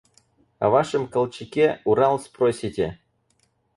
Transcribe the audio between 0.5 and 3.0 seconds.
О вашем Колчаке– Урал спросите!